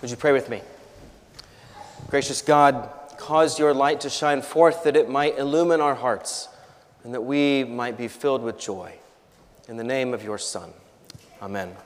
Would 0.00 0.10
you 0.10 0.16
pray 0.16 0.32
with 0.32 0.48
me? 0.48 0.62
Gracious 2.08 2.40
God, 2.40 2.88
cause 3.18 3.58
your 3.58 3.74
light 3.74 4.00
to 4.00 4.08
shine 4.08 4.40
forth 4.40 4.84
that 4.84 4.96
it 4.96 5.10
might 5.10 5.38
illumine 5.38 5.82
our 5.82 5.94
hearts 5.94 6.48
and 7.04 7.12
that 7.12 7.20
we 7.20 7.64
might 7.64 7.98
be 7.98 8.08
filled 8.08 8.42
with 8.42 8.58
joy. 8.58 8.94
In 9.68 9.76
the 9.76 9.84
name 9.84 10.14
of 10.14 10.24
your 10.24 10.38
Son. 10.38 10.70
Amen. 11.42 11.76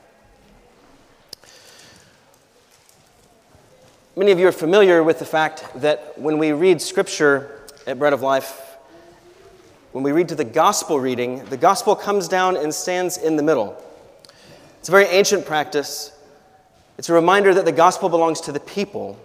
Many 4.15 4.31
of 4.31 4.39
you 4.39 4.47
are 4.47 4.53
familiar 4.53 5.03
with 5.03 5.19
the 5.19 5.25
fact 5.25 5.65
that 5.81 6.17
when 6.17 6.37
we 6.37 6.53
read 6.53 6.81
Scripture 6.81 7.59
at 7.85 7.99
Bread 7.99 8.13
of 8.13 8.21
Life, 8.21 8.77
when 9.91 10.05
we 10.05 10.13
read 10.13 10.29
to 10.29 10.35
the 10.35 10.45
gospel 10.45 11.01
reading, 11.01 11.43
the 11.45 11.57
gospel 11.57 11.97
comes 11.97 12.29
down 12.29 12.55
and 12.55 12.73
stands 12.73 13.17
in 13.17 13.35
the 13.35 13.43
middle. 13.43 13.75
It's 14.79 14.87
a 14.87 14.91
very 14.91 15.05
ancient 15.07 15.45
practice. 15.45 16.14
It's 16.97 17.09
a 17.09 17.13
reminder 17.13 17.53
that 17.53 17.65
the 17.65 17.71
gospel 17.71 18.09
belongs 18.09 18.41
to 18.41 18.51
the 18.51 18.59
people. 18.59 19.19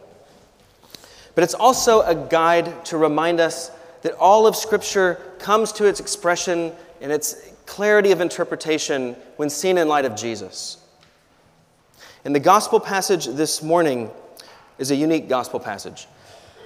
But 1.35 1.45
it's 1.45 1.55
also 1.55 2.03
a 2.03 2.15
guide 2.15 2.85
to 2.87 2.99
remind 2.99 3.41
us 3.41 3.71
that 4.03 4.15
all 4.15 4.47
of 4.47 4.57
Scripture 4.57 5.15
comes 5.39 5.73
to 5.73 5.87
its 5.87 6.01
expression 6.01 6.73
and 7.01 7.13
its 7.13 7.35
clarity 7.67 8.13
of 8.13 8.21
interpretation 8.21 9.15
when 9.37 9.49
seen 9.49 9.79
in 9.79 9.89
light 9.89 10.05
of 10.05 10.17
Jesus. 10.17 10.79
In 12.25 12.33
the 12.33 12.41
gospel 12.41 12.81
passage 12.81 13.27
this 13.27 13.63
morning, 13.63 14.11
is 14.81 14.91
a 14.91 14.97
unique 14.97 15.29
gospel 15.29 15.61
passage. 15.61 16.09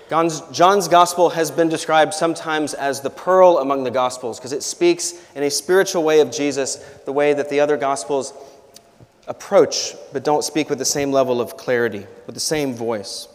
John's 0.08 0.88
gospel 0.88 1.30
has 1.30 1.50
been 1.50 1.68
described 1.68 2.14
sometimes 2.14 2.72
as 2.72 3.00
the 3.00 3.10
pearl 3.10 3.58
among 3.58 3.84
the 3.84 3.90
gospels 3.90 4.38
because 4.38 4.52
it 4.52 4.62
speaks 4.62 5.14
in 5.34 5.42
a 5.42 5.50
spiritual 5.50 6.04
way 6.04 6.20
of 6.20 6.30
Jesus, 6.30 6.76
the 7.04 7.12
way 7.12 7.34
that 7.34 7.50
the 7.50 7.58
other 7.58 7.76
gospels 7.76 8.32
approach 9.26 9.94
but 10.12 10.24
don't 10.24 10.44
speak 10.44 10.68
with 10.68 10.78
the 10.78 10.84
same 10.84 11.12
level 11.12 11.40
of 11.40 11.56
clarity, 11.56 12.06
with 12.26 12.34
the 12.34 12.40
same 12.40 12.74
voice. 12.74 13.28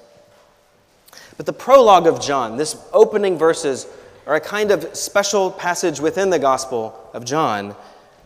But 1.38 1.46
the 1.46 1.54
prologue 1.54 2.06
of 2.06 2.22
John, 2.22 2.58
this 2.58 2.76
opening 2.92 3.38
verses, 3.38 3.88
are 4.28 4.36
a 4.36 4.42
kind 4.42 4.72
of 4.72 4.96
special 4.96 5.52
passage 5.52 6.00
within 6.00 6.30
the 6.30 6.40
gospel 6.40 7.10
of 7.14 7.26
John 7.26 7.76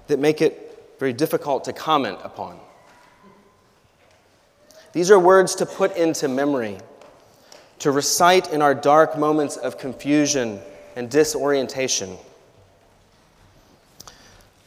that 0.07 0.19
make 0.19 0.41
it 0.41 0.95
very 0.99 1.13
difficult 1.13 1.63
to 1.65 1.73
comment 1.73 2.17
upon. 2.23 2.59
These 4.91 5.09
are 5.09 5.19
words 5.19 5.55
to 5.55 5.65
put 5.65 5.95
into 5.95 6.27
memory, 6.27 6.77
to 7.79 7.91
recite 7.91 8.51
in 8.51 8.61
our 8.61 8.75
dark 8.75 9.17
moments 9.17 9.57
of 9.57 9.77
confusion 9.77 10.59
and 10.95 11.09
disorientation. 11.09 12.17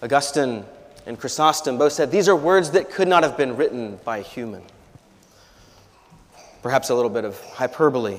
Augustine 0.02 0.64
and 1.06 1.18
Chrysostom 1.18 1.78
both 1.78 1.92
said 1.92 2.10
these 2.10 2.28
are 2.28 2.36
words 2.36 2.72
that 2.72 2.90
could 2.90 3.08
not 3.08 3.22
have 3.22 3.36
been 3.36 3.56
written 3.56 3.98
by 4.04 4.18
a 4.18 4.22
human. 4.22 4.62
Perhaps 6.62 6.90
a 6.90 6.94
little 6.94 7.10
bit 7.10 7.24
of 7.24 7.40
hyperbole, 7.40 8.18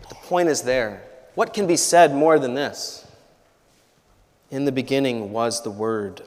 but 0.00 0.08
the 0.08 0.14
point 0.16 0.48
is 0.48 0.62
there. 0.62 1.02
What 1.36 1.54
can 1.54 1.68
be 1.68 1.76
said 1.76 2.12
more 2.12 2.38
than 2.38 2.54
this? 2.54 3.06
In 4.50 4.64
the 4.64 4.72
beginning 4.72 5.30
was 5.30 5.62
the 5.62 5.70
Word. 5.70 6.22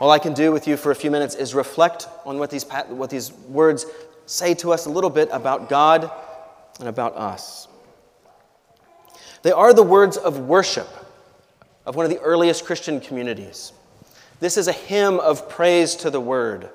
All 0.00 0.10
I 0.10 0.18
can 0.18 0.34
do 0.34 0.52
with 0.52 0.68
you 0.68 0.76
for 0.76 0.90
a 0.90 0.94
few 0.94 1.10
minutes 1.10 1.34
is 1.34 1.54
reflect 1.54 2.08
on 2.26 2.38
what 2.38 2.50
these, 2.50 2.64
what 2.88 3.08
these 3.08 3.32
words 3.32 3.86
say 4.26 4.52
to 4.54 4.72
us 4.72 4.86
a 4.86 4.90
little 4.90 5.08
bit 5.08 5.28
about 5.32 5.68
God 5.70 6.10
and 6.80 6.88
about 6.88 7.16
us. 7.16 7.68
They 9.42 9.52
are 9.52 9.72
the 9.72 9.82
words 9.82 10.16
of 10.16 10.40
worship 10.40 10.88
of 11.86 11.96
one 11.96 12.04
of 12.04 12.10
the 12.10 12.20
earliest 12.20 12.64
Christian 12.64 13.00
communities. 13.00 13.72
This 14.40 14.56
is 14.56 14.68
a 14.68 14.72
hymn 14.72 15.20
of 15.20 15.48
praise 15.48 15.94
to 15.96 16.10
the 16.10 16.20
Word, 16.20 16.68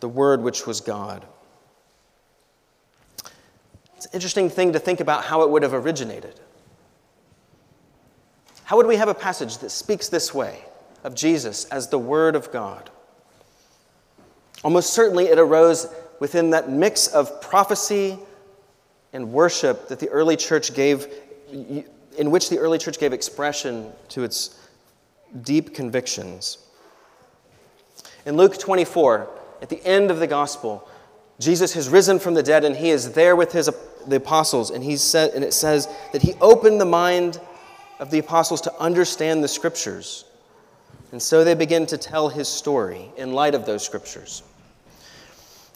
the 0.00 0.08
Word 0.08 0.42
which 0.42 0.66
was 0.66 0.80
God. 0.80 1.24
It's 3.96 4.06
an 4.06 4.12
interesting 4.14 4.50
thing 4.50 4.72
to 4.72 4.78
think 4.78 5.00
about 5.00 5.24
how 5.24 5.42
it 5.42 5.50
would 5.50 5.62
have 5.62 5.74
originated. 5.74 6.40
How 8.64 8.76
would 8.76 8.86
we 8.86 8.96
have 8.96 9.08
a 9.08 9.14
passage 9.14 9.58
that 9.58 9.70
speaks 9.70 10.08
this 10.08 10.32
way? 10.34 10.64
of 11.04 11.14
Jesus 11.14 11.64
as 11.66 11.88
the 11.88 11.98
Word 11.98 12.36
of 12.36 12.52
God. 12.52 12.90
Almost 14.64 14.92
certainly 14.92 15.26
it 15.26 15.38
arose 15.38 15.88
within 16.20 16.50
that 16.50 16.70
mix 16.70 17.08
of 17.08 17.40
prophecy 17.40 18.18
and 19.12 19.32
worship 19.32 19.88
that 19.88 19.98
the 19.98 20.08
early 20.08 20.36
church 20.36 20.74
gave, 20.74 21.08
in 21.50 22.30
which 22.30 22.48
the 22.48 22.58
early 22.58 22.78
church 22.78 22.98
gave 22.98 23.12
expression 23.12 23.92
to 24.10 24.22
its 24.22 24.58
deep 25.42 25.74
convictions. 25.74 26.58
In 28.24 28.36
Luke 28.36 28.58
24, 28.58 29.28
at 29.62 29.68
the 29.68 29.84
end 29.84 30.10
of 30.10 30.18
the 30.18 30.26
gospel, 30.26 30.88
Jesus 31.38 31.72
has 31.74 31.88
risen 31.88 32.18
from 32.18 32.34
the 32.34 32.42
dead 32.42 32.64
and 32.64 32.76
he 32.76 32.90
is 32.90 33.12
there 33.12 33.34
with 33.34 33.52
his, 33.52 33.70
the 34.06 34.16
apostles, 34.16 34.70
and, 34.70 34.82
he 34.82 34.96
said, 34.96 35.32
and 35.34 35.44
it 35.44 35.52
says 35.52 35.88
that 36.12 36.22
he 36.22 36.34
opened 36.40 36.80
the 36.80 36.86
mind 36.86 37.40
of 37.98 38.10
the 38.10 38.18
apostles 38.18 38.60
to 38.62 38.74
understand 38.78 39.42
the 39.42 39.48
scriptures. 39.48 40.24
And 41.10 41.20
so 41.20 41.44
they 41.44 41.54
begin 41.54 41.86
to 41.86 41.98
tell 41.98 42.28
his 42.28 42.48
story 42.48 43.10
in 43.16 43.32
light 43.32 43.54
of 43.54 43.66
those 43.66 43.84
scriptures. 43.84 44.42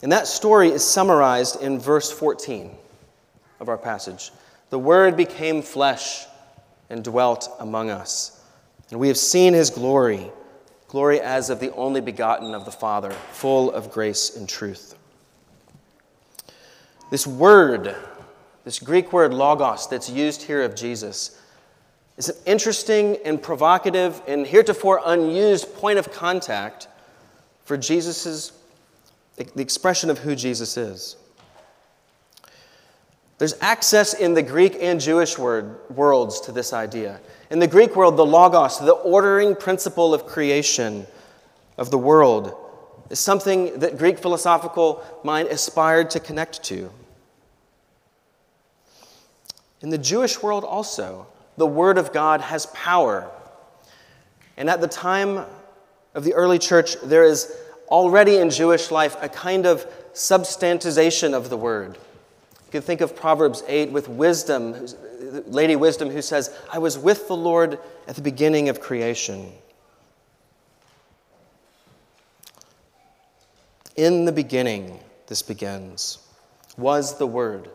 And 0.01 0.11
that 0.11 0.27
story 0.27 0.69
is 0.69 0.85
summarized 0.85 1.61
in 1.61 1.79
verse 1.79 2.11
14 2.11 2.71
of 3.59 3.69
our 3.69 3.77
passage. 3.77 4.31
The 4.69 4.79
Word 4.79 5.17
became 5.17 5.61
flesh 5.61 6.25
and 6.89 7.03
dwelt 7.03 7.49
among 7.59 7.89
us. 7.89 8.41
And 8.91 8.99
we 8.99 9.07
have 9.07 9.17
seen 9.17 9.53
his 9.53 9.69
glory, 9.69 10.31
glory 10.87 11.19
as 11.19 11.49
of 11.49 11.59
the 11.59 11.73
only 11.73 12.01
begotten 12.01 12.55
of 12.55 12.65
the 12.65 12.71
Father, 12.71 13.11
full 13.31 13.71
of 13.71 13.91
grace 13.91 14.35
and 14.35 14.47
truth. 14.47 14.95
This 17.09 17.27
word, 17.27 17.95
this 18.63 18.79
Greek 18.79 19.13
word 19.13 19.33
logos 19.33 19.87
that's 19.87 20.09
used 20.09 20.43
here 20.43 20.63
of 20.63 20.75
Jesus, 20.75 21.41
is 22.17 22.29
an 22.29 22.35
interesting 22.45 23.17
and 23.23 23.41
provocative 23.41 24.21
and 24.27 24.45
heretofore 24.45 25.01
unused 25.05 25.73
point 25.75 25.99
of 25.99 26.11
contact 26.11 26.87
for 27.63 27.77
Jesus's 27.77 28.53
the 29.35 29.61
expression 29.61 30.09
of 30.09 30.17
who 30.17 30.35
Jesus 30.35 30.77
is. 30.77 31.15
There's 33.37 33.55
access 33.61 34.13
in 34.13 34.33
the 34.33 34.41
Greek 34.41 34.77
and 34.79 34.99
Jewish 34.99 35.37
word, 35.37 35.77
worlds 35.89 36.41
to 36.41 36.51
this 36.51 36.73
idea. 36.73 37.19
In 37.51 37.59
the 37.59 37.67
Greek 37.67 37.95
world, 37.95 38.17
the 38.17 38.25
logos, 38.25 38.79
the 38.79 38.91
ordering 38.91 39.55
principle 39.55 40.13
of 40.13 40.25
creation 40.25 41.05
of 41.77 41.91
the 41.91 41.97
world, 41.97 42.55
is 43.09 43.19
something 43.19 43.79
that 43.79 43.97
Greek 43.97 44.17
philosophical 44.17 45.03
mind 45.23 45.49
aspired 45.49 46.09
to 46.11 46.19
connect 46.19 46.63
to. 46.63 46.91
In 49.81 49.89
the 49.89 49.97
Jewish 49.97 50.41
world 50.41 50.63
also, 50.63 51.27
the 51.57 51.67
Word 51.67 51.97
of 51.97 52.11
God 52.11 52.41
has 52.41 52.65
power. 52.67 53.29
And 54.57 54.69
at 54.69 54.81
the 54.81 54.87
time 54.87 55.45
of 56.15 56.23
the 56.23 56.33
early 56.33 56.57
church, 56.57 56.99
there 57.03 57.23
is 57.23 57.55
already 57.87 58.37
in 58.37 58.49
Jewish 58.49 58.89
life 58.89 59.15
a 59.21 59.29
kind 59.29 59.67
of 59.67 59.85
substantization 60.13 61.33
of 61.33 61.49
the 61.49 61.57
Word. 61.57 61.97
You 62.67 62.71
can 62.71 62.81
think 62.81 62.99
of 62.99 63.15
Proverbs 63.15 63.63
8 63.65 63.93
with 63.93 64.09
wisdom, 64.09 64.87
Lady 65.45 65.77
Wisdom, 65.77 66.09
who 66.09 66.21
says, 66.21 66.53
I 66.71 66.79
was 66.79 66.97
with 66.97 67.29
the 67.29 67.35
Lord 67.35 67.79
at 68.09 68.15
the 68.15 68.21
beginning 68.21 68.67
of 68.67 68.81
creation. 68.81 69.53
In 73.95 74.25
the 74.25 74.33
beginning, 74.33 74.99
this 75.27 75.41
begins, 75.41 76.19
was 76.77 77.17
the 77.17 77.25
Word. 77.25 77.69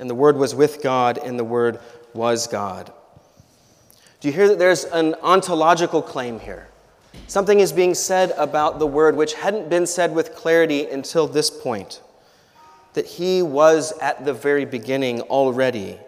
And 0.00 0.08
the 0.08 0.14
Word 0.14 0.38
was 0.38 0.54
with 0.54 0.82
God, 0.82 1.18
and 1.18 1.38
the 1.38 1.44
Word 1.44 1.78
was 2.14 2.46
God. 2.46 2.90
Do 4.20 4.28
you 4.28 4.32
hear 4.32 4.48
that 4.48 4.58
there's 4.58 4.84
an 4.84 5.16
ontological 5.22 6.00
claim 6.00 6.40
here? 6.40 6.68
Something 7.26 7.60
is 7.60 7.74
being 7.74 7.92
said 7.92 8.32
about 8.38 8.78
the 8.78 8.86
Word 8.86 9.16
which 9.16 9.34
hadn't 9.34 9.68
been 9.68 9.86
said 9.86 10.14
with 10.14 10.34
clarity 10.34 10.86
until 10.86 11.26
this 11.26 11.50
point 11.50 12.00
that 12.96 13.06
He 13.06 13.42
was 13.42 13.92
at 14.00 14.24
the 14.24 14.32
very 14.32 14.64
beginning 14.64 15.20
already, 15.20 15.98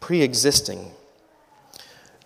pre 0.00 0.20
existing. 0.20 0.90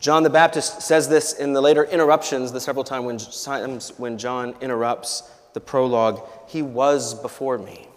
John 0.01 0.23
the 0.23 0.31
Baptist 0.31 0.81
says 0.81 1.11
this 1.11 1.35
in 1.35 1.53
the 1.53 1.61
later 1.61 1.85
interruptions, 1.85 2.53
the 2.53 2.61
several 2.61 2.85
times 2.85 3.93
when 3.99 4.17
John 4.17 4.55
interrupts 4.63 5.31
the 5.53 5.61
prologue 5.61 6.27
He 6.47 6.63
was 6.63 7.15
before 7.21 7.59
me. 7.59 7.89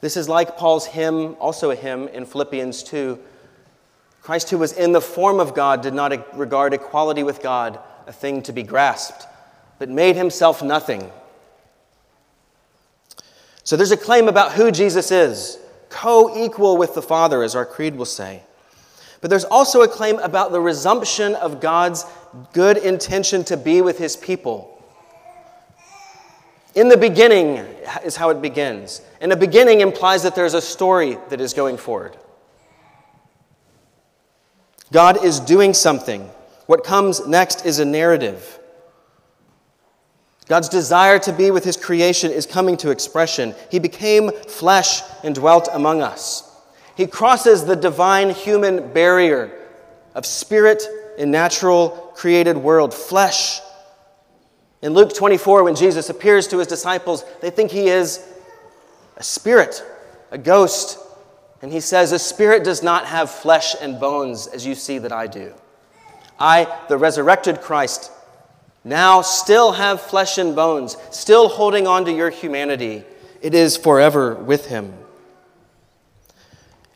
This 0.00 0.16
is 0.16 0.28
like 0.28 0.56
Paul's 0.56 0.86
hymn, 0.86 1.36
also 1.38 1.70
a 1.70 1.76
hymn 1.76 2.08
in 2.08 2.26
Philippians 2.26 2.82
2. 2.82 3.16
Christ, 4.22 4.50
who 4.50 4.58
was 4.58 4.72
in 4.72 4.90
the 4.90 5.00
form 5.00 5.38
of 5.38 5.54
God, 5.54 5.82
did 5.82 5.94
not 5.94 6.36
regard 6.36 6.74
equality 6.74 7.22
with 7.22 7.40
God 7.40 7.78
a 8.08 8.12
thing 8.12 8.42
to 8.42 8.52
be 8.52 8.64
grasped, 8.64 9.28
but 9.78 9.88
made 9.88 10.16
himself 10.16 10.64
nothing. 10.64 11.12
So 13.68 13.76
there's 13.76 13.90
a 13.90 13.98
claim 13.98 14.28
about 14.28 14.52
who 14.52 14.70
Jesus 14.70 15.10
is, 15.10 15.58
co 15.90 16.42
equal 16.42 16.78
with 16.78 16.94
the 16.94 17.02
Father, 17.02 17.42
as 17.42 17.54
our 17.54 17.66
creed 17.66 17.96
will 17.96 18.06
say. 18.06 18.42
But 19.20 19.28
there's 19.28 19.44
also 19.44 19.82
a 19.82 19.88
claim 19.88 20.18
about 20.20 20.52
the 20.52 20.60
resumption 20.62 21.34
of 21.34 21.60
God's 21.60 22.06
good 22.54 22.78
intention 22.78 23.44
to 23.44 23.58
be 23.58 23.82
with 23.82 23.98
his 23.98 24.16
people. 24.16 24.82
In 26.74 26.88
the 26.88 26.96
beginning, 26.96 27.56
is 28.02 28.16
how 28.16 28.30
it 28.30 28.40
begins. 28.40 29.02
And 29.20 29.34
a 29.34 29.36
beginning 29.36 29.82
implies 29.82 30.22
that 30.22 30.34
there's 30.34 30.54
a 30.54 30.62
story 30.62 31.18
that 31.28 31.38
is 31.38 31.52
going 31.52 31.76
forward. 31.76 32.16
God 34.92 35.22
is 35.22 35.40
doing 35.40 35.74
something. 35.74 36.22
What 36.64 36.84
comes 36.84 37.26
next 37.26 37.66
is 37.66 37.80
a 37.80 37.84
narrative. 37.84 38.58
God's 40.48 40.70
desire 40.70 41.18
to 41.20 41.32
be 41.32 41.50
with 41.50 41.62
his 41.62 41.76
creation 41.76 42.32
is 42.32 42.46
coming 42.46 42.78
to 42.78 42.90
expression. 42.90 43.54
He 43.70 43.78
became 43.78 44.30
flesh 44.30 45.02
and 45.22 45.34
dwelt 45.34 45.68
among 45.72 46.00
us. 46.00 46.44
He 46.96 47.06
crosses 47.06 47.64
the 47.64 47.76
divine 47.76 48.30
human 48.30 48.92
barrier 48.92 49.52
of 50.14 50.24
spirit 50.24 50.82
and 51.18 51.30
natural 51.30 51.90
created 52.16 52.56
world, 52.56 52.94
flesh. 52.94 53.60
In 54.80 54.94
Luke 54.94 55.14
24, 55.14 55.64
when 55.64 55.76
Jesus 55.76 56.08
appears 56.08 56.48
to 56.48 56.58
his 56.58 56.66
disciples, 56.66 57.24
they 57.40 57.50
think 57.50 57.70
he 57.70 57.88
is 57.88 58.26
a 59.16 59.22
spirit, 59.22 59.84
a 60.30 60.38
ghost. 60.38 60.98
And 61.60 61.70
he 61.70 61.80
says, 61.80 62.12
A 62.12 62.18
spirit 62.18 62.64
does 62.64 62.82
not 62.82 63.04
have 63.06 63.30
flesh 63.30 63.76
and 63.80 64.00
bones 64.00 64.46
as 64.46 64.64
you 64.64 64.74
see 64.74 64.98
that 64.98 65.12
I 65.12 65.26
do. 65.26 65.52
I, 66.38 66.78
the 66.88 66.96
resurrected 66.96 67.60
Christ, 67.60 68.12
now 68.84 69.22
still 69.22 69.72
have 69.72 70.00
flesh 70.00 70.38
and 70.38 70.54
bones, 70.54 70.96
still 71.10 71.48
holding 71.48 71.86
on 71.86 72.04
to 72.04 72.12
your 72.12 72.30
humanity. 72.30 73.04
It 73.40 73.54
is 73.54 73.76
forever 73.76 74.34
with 74.34 74.66
him. 74.66 74.94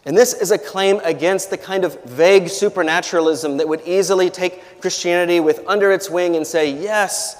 And 0.04 0.16
this 0.16 0.32
is 0.32 0.50
a 0.50 0.58
claim 0.58 1.00
against 1.04 1.50
the 1.50 1.58
kind 1.58 1.84
of 1.84 2.02
vague 2.04 2.48
supernaturalism 2.48 3.58
that 3.58 3.68
would 3.68 3.82
easily 3.82 4.30
take 4.30 4.80
Christianity 4.80 5.38
with 5.38 5.60
under 5.68 5.92
its 5.92 6.10
wing 6.10 6.34
and 6.34 6.44
say, 6.44 6.72
yes, 6.72 7.36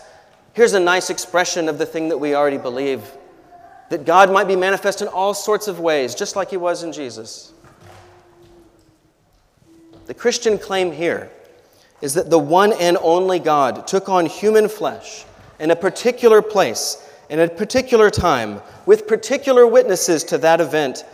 here's 0.53 0.75
a 0.75 0.81
nice 0.81 1.11
expression 1.11 1.69
of 1.69 1.79
the 1.79 1.87
thing 1.87 2.09
that 2.11 2.19
we 2.19 2.35
already 2.35 2.59
believe 2.59 3.03
that 3.91 4.07
God 4.07 4.33
might 4.33 4.49
be 4.49 4.57
manifest 4.57 5.03
in 5.03 5.09
all 5.09 5.35
sorts 5.35 5.69
of 5.69 5.81
ways, 5.81 6.15
just 6.15 6.37
like 6.37 6.51
he 6.51 6.57
was 6.57 6.83
in 6.83 6.93
Jesus. 6.93 7.53
The 10.07 10.15
Christian 10.15 10.57
claim 10.57 10.93
here 10.93 11.31
is 12.03 12.15
that 12.15 12.29
the 12.29 12.39
one 12.39 12.73
and 12.75 12.99
only 13.01 13.39
God 13.39 13.87
took 13.87 14.09
on 14.09 14.27
human 14.27 14.69
flesh 14.69 15.25
in 15.59 15.71
a 15.71 15.77
particular 15.77 16.43
place, 16.43 17.09
in 17.31 17.39
a 17.39 17.49
particular 17.49 18.11
time, 18.11 18.61
with 18.85 19.07
particular 19.07 19.67
witnesses 19.67 20.25
to 20.25 20.39
that 20.39 20.61
event, 20.61 21.05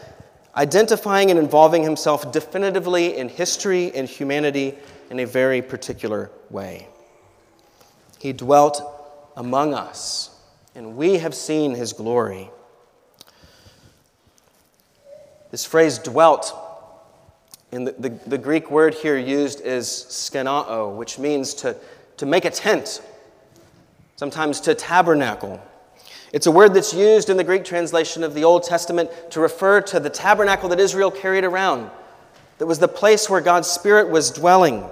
identifying 0.56 1.30
and 1.30 1.38
involving 1.38 1.82
himself 1.82 2.32
definitively 2.32 3.16
in 3.16 3.28
history 3.28 3.94
and 3.94 4.08
humanity 4.08 4.74
in 5.10 5.20
a 5.20 5.26
very 5.26 5.60
particular 5.60 6.30
way. 6.50 6.88
He 8.18 8.32
dwelt 8.32 8.82
among 9.36 9.74
us, 9.74 10.30
and 10.74 10.96
we 10.96 11.18
have 11.18 11.34
seen 11.34 11.74
his 11.74 11.92
glory. 11.92 12.50
This 15.50 15.64
phrase 15.64 15.98
dwelt 15.98 16.52
and 17.72 17.86
the, 17.86 17.92
the, 17.92 18.08
the, 18.26 18.38
Greek 18.38 18.70
word 18.70 18.94
here 18.94 19.18
used 19.18 19.60
is 19.60 19.86
skenao, 19.86 20.96
which 20.96 21.18
means 21.18 21.52
to, 21.54 21.76
to 22.16 22.24
make 22.24 22.46
a 22.46 22.50
tent, 22.50 23.02
sometimes 24.16 24.60
to 24.60 24.74
tabernacle. 24.74 25.60
It's 26.32 26.46
a 26.46 26.50
word 26.50 26.72
that's 26.72 26.94
used 26.94 27.28
in 27.28 27.36
the 27.36 27.44
Greek 27.44 27.64
translation 27.64 28.24
of 28.24 28.32
the 28.34 28.44
Old 28.44 28.62
Testament 28.62 29.10
to 29.30 29.40
refer 29.40 29.82
to 29.82 30.00
the 30.00 30.08
tabernacle 30.10 30.68
that 30.70 30.80
Israel 30.80 31.10
carried 31.10 31.44
around, 31.44 31.90
that 32.56 32.66
was 32.66 32.78
the 32.78 32.88
place 32.88 33.28
where 33.28 33.40
God's 33.40 33.68
Spirit 33.68 34.08
was 34.08 34.30
dwelling. 34.30 34.84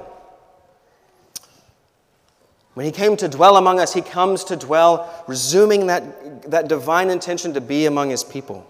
When 2.75 2.84
he 2.84 2.93
came 2.93 3.17
to 3.17 3.29
dwell 3.29 3.56
among 3.56 3.81
us, 3.81 3.94
he 3.94 4.02
comes 4.02 4.44
to 4.44 4.56
dwell, 4.56 5.25
resuming 5.26 5.87
that, 5.87 6.50
that 6.50 6.69
divine 6.69 7.08
intention 7.08 7.55
to 7.55 7.61
be 7.61 7.87
among 7.87 8.11
his 8.11 8.22
people. 8.22 8.67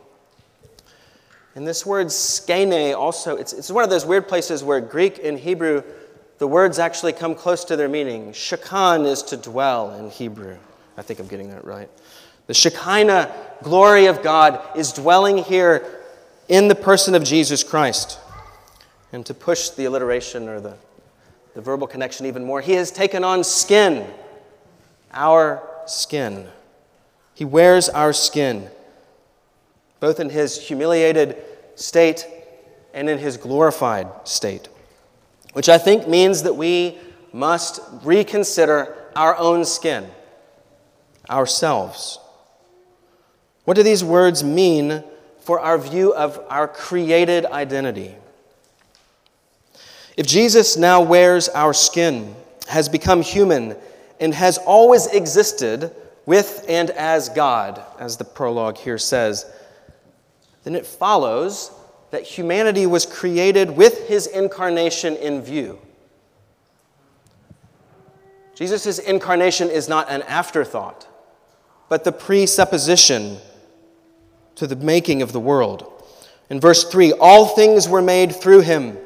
And 1.57 1.67
this 1.67 1.87
word 1.87 2.13
skene 2.13 2.95
also, 2.95 3.37
it's, 3.37 3.55
it's 3.55 3.71
one 3.71 3.83
of 3.83 3.89
those 3.89 4.05
weird 4.05 4.29
places 4.29 4.63
where 4.63 4.79
Greek 4.79 5.25
and 5.25 5.39
Hebrew, 5.39 5.83
the 6.37 6.47
words 6.47 6.79
actually 6.79 7.15
come 7.15 7.35
close 7.35 7.65
to 7.65 7.77
their 7.77 7.89
meaning. 7.89 8.33
Shakan 8.33 9.07
is 9.07 9.23
to 9.25 9.39
dwell 9.39 9.95
in 9.95 10.11
Hebrew. 10.11 10.59
I 10.99 11.03
think 11.03 11.19
I'm 11.19 11.27
getting 11.27 11.49
that 11.49 11.65
right. 11.65 11.89
The 12.47 12.53
Shekinah 12.53 13.35
glory 13.63 14.05
of 14.05 14.23
God 14.23 14.61
is 14.77 14.93
dwelling 14.93 15.39
here 15.39 16.03
in 16.47 16.69
the 16.69 16.75
person 16.75 17.15
of 17.15 17.25
Jesus 17.25 17.65
Christ. 17.65 18.21
And 19.13 19.25
to 19.25 19.33
push 19.33 19.71
the 19.71 19.87
alliteration 19.87 20.51
or 20.51 20.61
the, 20.61 20.77
the 21.55 21.63
verbal 21.63 21.87
connection 21.87 22.27
even 22.27 22.45
more, 22.45 22.61
he 22.61 22.73
has 22.73 22.91
taken 22.91 23.25
on 23.25 23.43
skin, 23.43 24.07
our 25.11 25.67
skin. 25.87 26.49
He 27.33 27.47
wears 27.47 27.89
our 27.89 28.13
skin 28.13 28.69
both 30.01 30.21
in 30.21 30.31
his 30.31 30.61
humiliated 30.61 31.37
state 31.75 32.27
and 32.95 33.09
in 33.09 33.19
his 33.19 33.37
glorified 33.37 34.09
state, 34.25 34.69
which 35.53 35.69
I 35.69 35.79
think 35.79 36.09
means 36.09 36.43
that 36.43 36.55
we 36.55 36.99
must 37.33 37.81
reconsider 38.03 38.97
our 39.15 39.37
own 39.37 39.65
skin, 39.65 40.07
ourselves. 41.29 42.19
What 43.65 43.77
do 43.77 43.83
these 43.83 44.05
words 44.05 44.45
mean 44.45 45.03
for 45.41 45.61
our 45.61 45.79
view 45.79 46.15
of 46.15 46.41
our 46.49 46.69
created 46.69 47.47
identity? 47.47 48.15
If 50.17 50.27
Jesus 50.27 50.77
now 50.77 51.03
wears 51.03 51.49
our 51.51 51.75
skin, 51.75 52.35
has 52.69 52.89
become 52.89 53.21
human, 53.21 53.77
and 54.19 54.33
has 54.35 54.57
always 54.59 55.07
existed 55.09 55.95
with 56.25 56.65
and 56.69 56.91
as 56.91 57.29
God, 57.29 57.83
as 57.99 58.17
the 58.17 58.25
prologue 58.25 58.79
here 58.79 58.99
says, 58.99 59.45
then 60.67 60.75
it 60.75 60.85
follows 60.85 61.71
that 62.11 62.25
humanity 62.25 62.87
was 62.87 63.07
created 63.07 63.71
with 63.71 64.09
his 64.09 64.27
incarnation 64.27 65.15
in 65.15 65.41
view. 65.41 65.79
Jesus' 68.57 68.99
incarnation 68.99 69.71
is 69.71 69.89
not 69.89 70.11
an 70.11 70.23
afterthought, 70.23 71.07
but 71.89 72.03
the 72.03 72.11
presupposition 72.11 73.39
to 74.57 74.67
the 74.67 74.75
making 74.75 75.23
of 75.23 75.31
the 75.31 75.39
world. 75.39 76.03
In 76.51 76.59
verse 76.59 76.83
3, 76.83 77.13
all 77.13 77.47
things 77.47 77.89
were 77.89 78.03
made 78.03 78.35
through 78.35 78.63
him, 78.63 78.99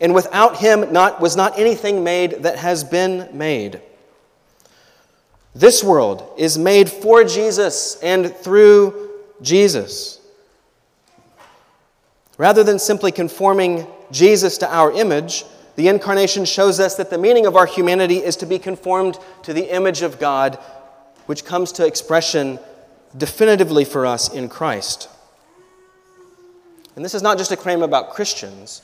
and 0.00 0.14
without 0.16 0.56
him 0.56 0.92
not, 0.92 1.20
was 1.20 1.36
not 1.36 1.56
anything 1.56 2.02
made 2.02 2.42
that 2.42 2.58
has 2.58 2.82
been 2.82 3.28
made. 3.32 3.80
This 5.54 5.84
world 5.84 6.28
is 6.36 6.58
made 6.58 6.90
for 6.90 7.22
Jesus 7.22 8.00
and 8.02 8.34
through 8.34 9.12
Jesus. 9.40 10.20
Rather 12.36 12.64
than 12.64 12.78
simply 12.78 13.12
conforming 13.12 13.86
Jesus 14.10 14.58
to 14.58 14.74
our 14.74 14.90
image, 14.92 15.44
the 15.76 15.88
incarnation 15.88 16.44
shows 16.44 16.80
us 16.80 16.96
that 16.96 17.10
the 17.10 17.18
meaning 17.18 17.46
of 17.46 17.56
our 17.56 17.66
humanity 17.66 18.18
is 18.18 18.36
to 18.36 18.46
be 18.46 18.58
conformed 18.58 19.18
to 19.42 19.52
the 19.52 19.74
image 19.74 20.02
of 20.02 20.18
God, 20.18 20.56
which 21.26 21.44
comes 21.44 21.72
to 21.72 21.86
expression 21.86 22.58
definitively 23.16 23.84
for 23.84 24.06
us 24.06 24.32
in 24.32 24.48
Christ. 24.48 25.08
And 26.96 27.04
this 27.04 27.14
is 27.14 27.22
not 27.22 27.38
just 27.38 27.52
a 27.52 27.56
claim 27.56 27.82
about 27.82 28.10
Christians, 28.10 28.82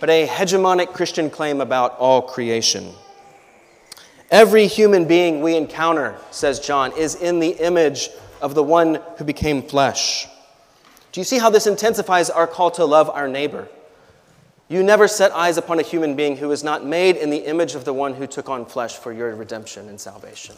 but 0.00 0.08
a 0.08 0.26
hegemonic 0.26 0.92
Christian 0.92 1.28
claim 1.28 1.60
about 1.60 1.98
all 1.98 2.22
creation. 2.22 2.92
Every 4.30 4.66
human 4.66 5.06
being 5.06 5.40
we 5.40 5.56
encounter, 5.56 6.18
says 6.30 6.60
John, 6.60 6.92
is 6.96 7.14
in 7.14 7.40
the 7.40 7.50
image 7.50 8.10
of 8.40 8.54
the 8.54 8.62
one 8.62 9.00
who 9.16 9.24
became 9.24 9.62
flesh. 9.62 10.26
Do 11.12 11.20
you 11.20 11.24
see 11.24 11.38
how 11.38 11.50
this 11.50 11.66
intensifies 11.66 12.30
our 12.30 12.46
call 12.46 12.70
to 12.72 12.84
love 12.84 13.08
our 13.10 13.28
neighbor? 13.28 13.68
You 14.68 14.82
never 14.82 15.08
set 15.08 15.32
eyes 15.32 15.56
upon 15.56 15.78
a 15.78 15.82
human 15.82 16.14
being 16.14 16.36
who 16.36 16.50
is 16.50 16.62
not 16.62 16.84
made 16.84 17.16
in 17.16 17.30
the 17.30 17.38
image 17.38 17.74
of 17.74 17.84
the 17.84 17.94
one 17.94 18.14
who 18.14 18.26
took 18.26 18.50
on 18.50 18.66
flesh 18.66 18.96
for 18.96 19.12
your 19.12 19.34
redemption 19.34 19.88
and 19.88 19.98
salvation. 19.98 20.56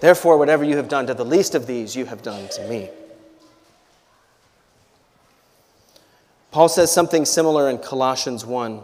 Therefore, 0.00 0.36
whatever 0.36 0.64
you 0.64 0.76
have 0.76 0.88
done 0.88 1.06
to 1.06 1.14
the 1.14 1.24
least 1.24 1.54
of 1.54 1.66
these, 1.66 1.94
you 1.94 2.06
have 2.06 2.22
done 2.22 2.48
to 2.48 2.68
me. 2.68 2.90
Paul 6.50 6.68
says 6.68 6.90
something 6.90 7.24
similar 7.24 7.70
in 7.70 7.78
Colossians 7.78 8.44
1. 8.44 8.80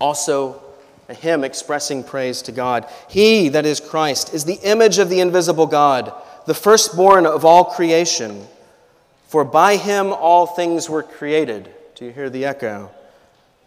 Also, 0.00 0.62
a 1.08 1.14
hymn 1.14 1.42
expressing 1.42 2.04
praise 2.04 2.42
to 2.42 2.52
God. 2.52 2.86
He, 3.08 3.48
that 3.48 3.66
is 3.66 3.80
Christ, 3.80 4.34
is 4.34 4.44
the 4.44 4.60
image 4.62 4.98
of 4.98 5.08
the 5.08 5.20
invisible 5.20 5.66
God, 5.66 6.12
the 6.46 6.54
firstborn 6.54 7.26
of 7.26 7.44
all 7.44 7.64
creation. 7.64 8.46
For 9.28 9.44
by 9.44 9.76
him 9.76 10.12
all 10.12 10.46
things 10.46 10.88
were 10.88 11.02
created. 11.02 11.70
Do 11.94 12.06
you 12.06 12.12
hear 12.12 12.30
the 12.30 12.46
echo? 12.46 12.90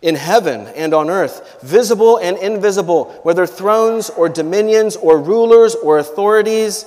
In 0.01 0.15
heaven 0.15 0.61
and 0.75 0.93
on 0.93 1.09
earth, 1.11 1.61
visible 1.61 2.17
and 2.17 2.35
invisible, 2.39 3.05
whether 3.21 3.45
thrones 3.45 4.09
or 4.09 4.27
dominions 4.27 4.95
or 4.95 5.19
rulers 5.19 5.75
or 5.75 5.99
authorities, 5.99 6.85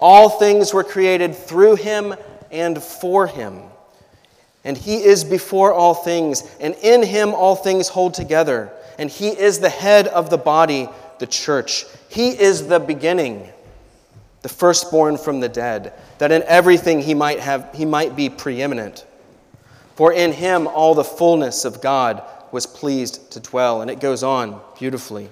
all 0.00 0.30
things 0.30 0.72
were 0.72 0.84
created 0.84 1.34
through 1.34 1.76
him 1.76 2.14
and 2.50 2.82
for 2.82 3.26
him. 3.26 3.60
And 4.64 4.78
he 4.78 5.04
is 5.04 5.22
before 5.24 5.74
all 5.74 5.92
things, 5.92 6.42
and 6.58 6.74
in 6.76 7.02
him 7.02 7.34
all 7.34 7.54
things 7.54 7.88
hold 7.88 8.14
together. 8.14 8.72
And 8.98 9.10
he 9.10 9.28
is 9.28 9.58
the 9.58 9.68
head 9.68 10.06
of 10.08 10.30
the 10.30 10.38
body, 10.38 10.88
the 11.18 11.26
church. 11.26 11.84
He 12.08 12.30
is 12.30 12.68
the 12.68 12.80
beginning, 12.80 13.50
the 14.44 14.48
firstborn 14.50 15.16
from 15.16 15.40
the 15.40 15.48
dead, 15.48 15.94
that 16.18 16.30
in 16.30 16.42
everything 16.42 17.00
he 17.00 17.14
might, 17.14 17.40
have, 17.40 17.70
he 17.72 17.86
might 17.86 18.14
be 18.14 18.28
preeminent. 18.28 19.06
For 19.94 20.12
in 20.12 20.32
him 20.32 20.66
all 20.66 20.94
the 20.94 21.02
fullness 21.02 21.64
of 21.64 21.80
God 21.80 22.22
was 22.52 22.66
pleased 22.66 23.30
to 23.32 23.40
dwell. 23.40 23.80
And 23.80 23.90
it 23.90 24.00
goes 24.00 24.22
on 24.22 24.60
beautifully. 24.78 25.30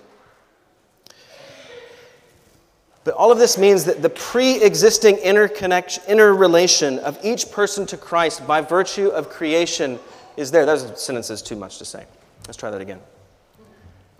But 3.04 3.12
all 3.12 3.30
of 3.30 3.36
this 3.36 3.58
means 3.58 3.84
that 3.84 4.00
the 4.00 4.08
pre 4.08 4.62
existing 4.62 5.18
interrelation 5.18 6.98
of 7.00 7.18
each 7.22 7.52
person 7.52 7.84
to 7.88 7.98
Christ 7.98 8.46
by 8.46 8.62
virtue 8.62 9.08
of 9.08 9.28
creation 9.28 10.00
is 10.38 10.50
there. 10.50 10.64
That 10.64 10.98
sentence 10.98 11.28
is 11.28 11.42
too 11.42 11.56
much 11.56 11.76
to 11.76 11.84
say. 11.84 12.06
Let's 12.46 12.56
try 12.56 12.70
that 12.70 12.80
again. 12.80 13.00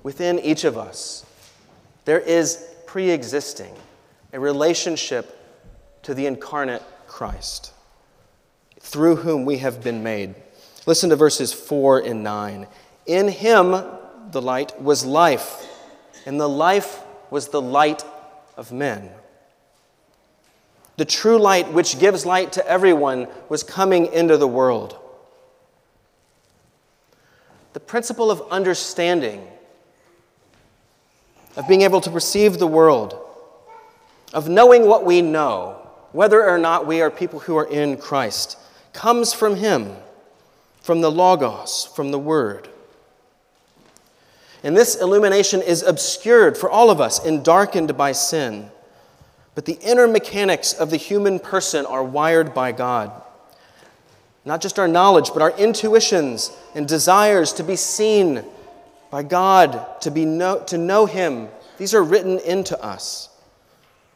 Within 0.03 0.39
each 0.39 0.65
of 0.65 0.77
us, 0.77 1.25
there 2.05 2.21
is 2.21 2.69
pre 2.85 3.09
existing 3.09 3.75
a 4.33 4.41
relationship 4.41 5.39
to 6.03 6.15
the 6.15 6.27
incarnate 6.27 6.83
Christ, 7.07 7.73
through 8.81 9.17
whom 9.17 9.45
we 9.45 9.59
have 9.59 9.83
been 9.83 10.03
made. 10.03 10.35
Listen 10.87 11.11
to 11.11 11.17
verses 11.17 11.53
4 11.53 12.01
and 12.01 12.25
9. 12.25 12.67
In 13.07 13.29
him, 13.29 13.71
the 14.31 14.43
light, 14.43 14.81
was 14.81 15.05
life, 15.05 15.69
and 16.27 16.41
the 16.41 16.49
life 16.49 17.01
was 17.31 17.49
the 17.49 17.61
light 17.61 18.05
of 18.57 18.73
men. 18.73 19.11
The 20.97 21.05
true 21.05 21.39
light, 21.39 21.73
which 21.73 21.99
gives 21.99 22.27
light 22.27 22.53
to 22.53 22.67
everyone, 22.67 23.29
was 23.49 23.62
coming 23.62 24.07
into 24.12 24.37
the 24.37 24.49
world. 24.49 24.99
The 27.73 27.81
principle 27.81 28.31
of 28.31 28.43
understanding, 28.51 29.47
of 31.57 31.67
being 31.69 31.83
able 31.83 32.01
to 32.03 32.11
perceive 32.11 32.59
the 32.59 32.67
world, 32.67 33.22
of 34.33 34.49
knowing 34.49 34.87
what 34.87 35.05
we 35.05 35.23
know, 35.23 35.89
whether 36.12 36.47
or 36.47 36.59
not 36.59 36.87
we 36.87 37.01
are 37.01 37.11
people 37.11 37.41
who 37.41 37.57
are 37.57 37.67
in 37.67 37.97
Christ, 37.97 38.59
comes 38.93 39.33
from 39.33 39.57
Him, 39.57 39.97
from 40.81 41.01
the 41.01 41.11
Logos, 41.11 41.91
from 41.95 42.11
the 42.11 42.19
Word. 42.19 42.69
And 44.65 44.77
this 44.77 45.01
illumination 45.01 45.61
is 45.61 45.83
obscured 45.83 46.57
for 46.57 46.71
all 46.71 46.91
of 46.91 47.01
us 47.01 47.25
and 47.25 47.45
darkened 47.45 47.97
by 47.97 48.12
sin. 48.12 48.71
But 49.55 49.65
the 49.65 49.79
inner 49.83 50.07
mechanics 50.07 50.73
of 50.73 50.91
the 50.91 50.97
human 50.97 51.39
person 51.39 51.85
are 51.85 52.05
wired 52.05 52.55
by 52.55 52.73
God. 52.73 53.11
Not 54.45 54.61
just 54.61 54.79
our 54.79 54.89
knowledge, 54.89 55.31
but 55.33 55.43
our 55.43 55.57
intuitions 55.59 56.51
and 56.75 56.87
desires 56.89 57.53
to 57.55 57.65
be 57.65 57.77
seen 57.77 58.45
by 59.11 59.23
God, 59.23 60.01
to, 60.03 60.11
be 60.11 60.25
know, 60.25 60.61
to 60.67 60.79
know 60.79 61.07
Him. 61.07 61.49
These 61.77 61.95
are 61.95 62.03
written 62.03 62.39
into 62.39 62.81
us. 62.83 63.29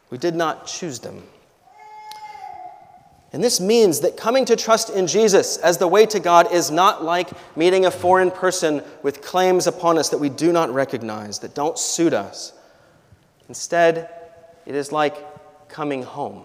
We 0.09 0.17
did 0.17 0.35
not 0.35 0.67
choose 0.67 0.99
them. 0.99 1.23
And 3.33 3.43
this 3.43 3.59
means 3.59 3.99
that 4.01 4.15
coming 4.15 4.45
to 4.45 4.55
trust 4.55 4.89
in 4.89 5.05
Jesus 5.05 5.57
as 5.57 5.77
the 5.77 5.87
way 5.87 6.05
to 6.05 6.19
God 6.19 6.51
is 6.53 6.71
not 6.71 7.03
like 7.03 7.29
meeting 7.57 7.85
a 7.85 7.91
foreign 7.91 8.31
person 8.31 8.81
with 9.03 9.21
claims 9.21 9.67
upon 9.67 9.97
us 9.97 10.09
that 10.09 10.17
we 10.17 10.29
do 10.29 10.53
not 10.53 10.73
recognize, 10.73 11.39
that 11.39 11.53
don't 11.53 11.77
suit 11.77 12.13
us. 12.13 12.53
Instead, 13.49 14.09
it 14.65 14.75
is 14.75 14.91
like 14.91 15.17
coming 15.69 16.03
home 16.03 16.43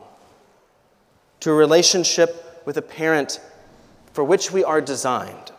to 1.41 1.51
a 1.51 1.55
relationship 1.55 2.63
with 2.65 2.77
a 2.77 2.83
parent 2.83 3.41
for 4.13 4.25
which 4.25 4.53
we 4.53 4.63
are 4.65 4.81
designed. 4.81 5.53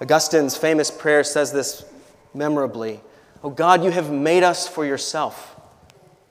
Augustine's 0.00 0.56
famous 0.56 0.90
prayer 0.90 1.22
says 1.24 1.52
this 1.52 1.84
memorably 2.32 3.00
Oh 3.42 3.50
God, 3.50 3.84
you 3.84 3.90
have 3.90 4.10
made 4.10 4.42
us 4.42 4.66
for 4.66 4.86
yourself, 4.86 5.53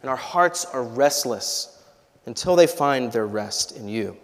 and 0.04 0.10
our 0.10 0.18
hearts 0.18 0.66
are 0.66 0.84
restless 0.84 1.82
until 2.26 2.58
they 2.58 2.68
find 2.68 3.12
their 3.12 3.26
rest 3.26 3.76
in 3.78 3.88
you. 3.88 4.18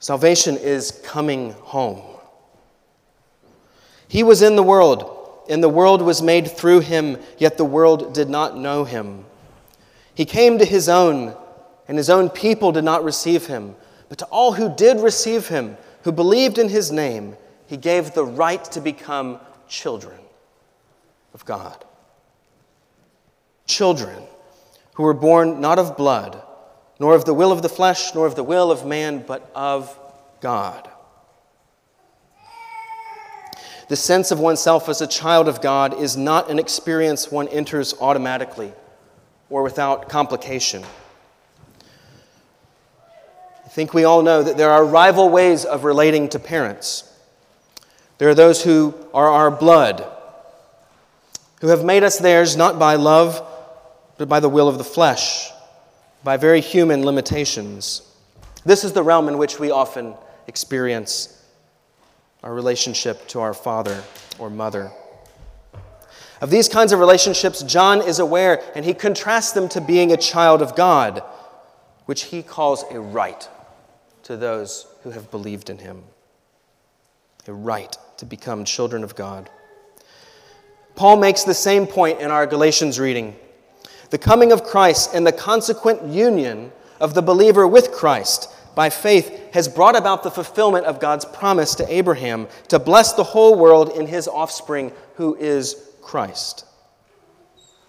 Salvation 0.00 0.56
is 0.56 1.00
coming 1.04 1.52
home. 1.52 2.02
He 4.08 4.22
was 4.22 4.40
in 4.40 4.56
the 4.56 4.62
world, 4.62 5.44
and 5.50 5.62
the 5.62 5.68
world 5.68 6.00
was 6.00 6.22
made 6.22 6.50
through 6.50 6.80
him, 6.80 7.18
yet 7.36 7.58
the 7.58 7.66
world 7.66 8.14
did 8.14 8.30
not 8.30 8.56
know 8.56 8.84
him. 8.84 9.26
He 10.14 10.24
came 10.24 10.58
to 10.58 10.64
his 10.64 10.88
own, 10.88 11.36
and 11.86 11.98
his 11.98 12.08
own 12.08 12.30
people 12.30 12.72
did 12.72 12.84
not 12.84 13.04
receive 13.04 13.46
him. 13.46 13.76
But 14.08 14.18
to 14.18 14.24
all 14.26 14.52
who 14.52 14.74
did 14.74 15.00
receive 15.00 15.48
him, 15.48 15.76
who 16.04 16.12
believed 16.12 16.56
in 16.56 16.70
his 16.70 16.90
name, 16.90 17.36
he 17.66 17.76
gave 17.76 18.14
the 18.14 18.24
right 18.24 18.64
to 18.66 18.80
become 18.80 19.38
children 19.68 20.18
of 21.34 21.44
God. 21.44 21.84
Children 23.68 24.24
who 24.94 25.04
were 25.04 25.14
born 25.14 25.60
not 25.60 25.78
of 25.78 25.96
blood, 25.96 26.42
nor 26.98 27.14
of 27.14 27.24
the 27.24 27.32
will 27.32 27.52
of 27.52 27.62
the 27.62 27.68
flesh, 27.68 28.12
nor 28.14 28.26
of 28.26 28.34
the 28.34 28.42
will 28.42 28.72
of 28.72 28.84
man, 28.84 29.22
but 29.24 29.48
of 29.54 29.96
God. 30.40 30.90
The 33.88 33.96
sense 33.96 34.30
of 34.30 34.40
oneself 34.40 34.88
as 34.88 35.00
a 35.00 35.06
child 35.06 35.48
of 35.48 35.60
God 35.60 35.98
is 35.98 36.16
not 36.16 36.50
an 36.50 36.58
experience 36.58 37.30
one 37.30 37.48
enters 37.48 37.94
automatically 38.00 38.72
or 39.48 39.62
without 39.62 40.08
complication. 40.08 40.84
I 43.64 43.68
think 43.68 43.94
we 43.94 44.04
all 44.04 44.22
know 44.22 44.42
that 44.42 44.56
there 44.56 44.70
are 44.70 44.84
rival 44.84 45.30
ways 45.30 45.64
of 45.64 45.84
relating 45.84 46.28
to 46.30 46.38
parents. 46.38 47.04
There 48.18 48.28
are 48.28 48.34
those 48.34 48.62
who 48.62 48.94
are 49.14 49.30
our 49.30 49.50
blood, 49.50 50.04
who 51.60 51.68
have 51.68 51.84
made 51.84 52.02
us 52.02 52.18
theirs 52.18 52.56
not 52.56 52.78
by 52.78 52.96
love 52.96 53.42
but 54.18 54.28
by 54.28 54.40
the 54.40 54.48
will 54.48 54.68
of 54.68 54.76
the 54.76 54.84
flesh, 54.84 55.50
by 56.22 56.36
very 56.36 56.60
human 56.60 57.04
limitations. 57.04 58.02
This 58.64 58.84
is 58.84 58.92
the 58.92 59.02
realm 59.02 59.28
in 59.28 59.38
which 59.38 59.58
we 59.58 59.70
often 59.70 60.14
experience 60.46 61.42
our 62.42 62.52
relationship 62.52 63.26
to 63.28 63.40
our 63.40 63.54
father 63.54 64.02
or 64.38 64.50
mother. 64.50 64.90
Of 66.40 66.50
these 66.50 66.68
kinds 66.68 66.92
of 66.92 67.00
relationships, 67.00 67.62
John 67.62 68.00
is 68.00 68.18
aware 68.18 68.62
and 68.74 68.84
he 68.84 68.94
contrasts 68.94 69.52
them 69.52 69.68
to 69.70 69.80
being 69.80 70.12
a 70.12 70.16
child 70.16 70.62
of 70.62 70.76
God, 70.76 71.22
which 72.06 72.24
he 72.24 72.42
calls 72.42 72.84
a 72.90 73.00
right 73.00 73.48
to 74.24 74.36
those 74.36 74.86
who 75.02 75.10
have 75.10 75.30
believed 75.30 75.70
in 75.70 75.78
him. 75.78 76.02
A 77.46 77.52
right 77.52 77.96
to 78.18 78.26
become 78.26 78.64
children 78.64 79.02
of 79.02 79.16
God. 79.16 79.48
Paul 80.96 81.16
makes 81.16 81.44
the 81.44 81.54
same 81.54 81.86
point 81.86 82.20
in 82.20 82.30
our 82.30 82.46
Galatians 82.46 83.00
reading. 83.00 83.36
The 84.10 84.18
coming 84.18 84.52
of 84.52 84.64
Christ 84.64 85.14
and 85.14 85.26
the 85.26 85.32
consequent 85.32 86.04
union 86.04 86.72
of 87.00 87.14
the 87.14 87.22
believer 87.22 87.66
with 87.66 87.92
Christ 87.92 88.50
by 88.74 88.90
faith 88.90 89.52
has 89.52 89.68
brought 89.68 89.96
about 89.96 90.22
the 90.22 90.30
fulfillment 90.30 90.86
of 90.86 91.00
God's 91.00 91.24
promise 91.24 91.74
to 91.74 91.92
Abraham 91.92 92.46
to 92.68 92.78
bless 92.78 93.12
the 93.12 93.24
whole 93.24 93.58
world 93.58 93.90
in 93.90 94.06
his 94.06 94.28
offspring, 94.28 94.92
who 95.16 95.34
is 95.36 95.90
Christ. 96.00 96.64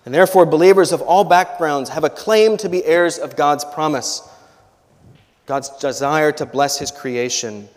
And 0.06 0.14
therefore, 0.14 0.46
believers 0.46 0.92
of 0.92 1.02
all 1.02 1.24
backgrounds 1.24 1.90
have 1.92 2.04
a 2.04 2.10
claim 2.10 2.58
to 2.58 2.70
be 2.70 2.84
heirs 2.84 3.18
of 3.20 3.36
God's 3.36 3.64
promise, 3.66 4.28
God's 5.46 5.70
desire 5.78 6.32
to 6.34 6.46
bless 6.46 6.80
his 6.80 6.92
creation, 6.92 7.70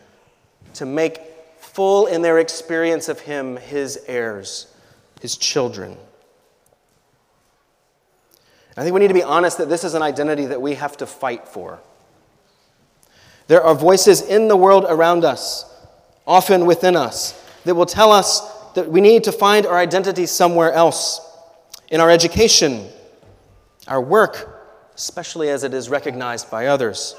to 0.74 0.86
make 0.86 1.20
full 1.58 2.06
in 2.06 2.22
their 2.22 2.38
experience 2.38 3.08
of 3.08 3.20
him 3.20 3.56
his 3.56 4.02
heirs, 4.06 4.74
his 5.20 5.36
children. 5.36 5.96
I 8.76 8.82
think 8.82 8.94
we 8.94 9.00
need 9.00 9.08
to 9.08 9.14
be 9.14 9.22
honest 9.22 9.58
that 9.58 9.68
this 9.68 9.84
is 9.84 9.94
an 9.94 10.02
identity 10.02 10.46
that 10.46 10.62
we 10.62 10.74
have 10.74 10.96
to 10.98 11.06
fight 11.06 11.46
for. 11.46 11.78
There 13.48 13.62
are 13.62 13.74
voices 13.74 14.22
in 14.22 14.48
the 14.48 14.56
world 14.56 14.86
around 14.88 15.24
us, 15.24 15.66
often 16.26 16.64
within 16.64 16.96
us, 16.96 17.38
that 17.64 17.74
will 17.74 17.86
tell 17.86 18.12
us 18.12 18.40
that 18.74 18.88
we 18.88 19.00
need 19.00 19.24
to 19.24 19.32
find 19.32 19.66
our 19.66 19.76
identity 19.76 20.24
somewhere 20.24 20.72
else 20.72 21.20
in 21.90 22.00
our 22.00 22.10
education, 22.10 22.88
our 23.86 24.00
work, 24.00 24.90
especially 24.94 25.50
as 25.50 25.64
it 25.64 25.74
is 25.74 25.90
recognized 25.90 26.50
by 26.50 26.68
others, 26.68 27.14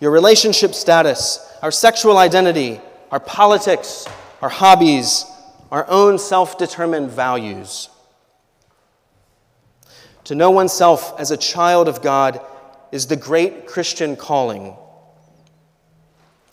your 0.00 0.12
relationship 0.12 0.74
status, 0.74 1.44
our 1.60 1.72
sexual 1.72 2.18
identity, 2.18 2.80
our 3.10 3.18
politics, 3.18 4.06
our 4.40 4.48
hobbies, 4.48 5.24
our 5.72 5.84
own 5.88 6.18
self 6.18 6.56
determined 6.56 7.10
values. 7.10 7.88
To 10.28 10.34
know 10.34 10.50
oneself 10.50 11.18
as 11.18 11.30
a 11.30 11.38
child 11.38 11.88
of 11.88 12.02
God 12.02 12.42
is 12.92 13.06
the 13.06 13.16
great 13.16 13.66
Christian 13.66 14.14
calling. 14.14 14.76